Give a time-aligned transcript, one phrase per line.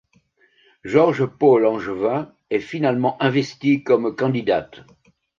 [0.83, 4.81] George Pau-Langevin est finalement investie comme candidate.